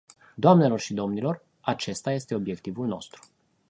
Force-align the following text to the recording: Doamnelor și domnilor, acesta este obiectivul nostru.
Doamnelor 0.37 0.79
și 0.79 0.93
domnilor, 0.93 1.43
acesta 1.61 2.11
este 2.11 2.35
obiectivul 2.35 2.87
nostru. 2.87 3.21